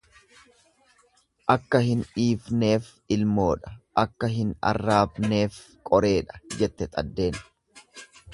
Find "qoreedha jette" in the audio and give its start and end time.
5.91-6.91